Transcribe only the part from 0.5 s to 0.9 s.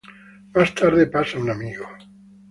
Más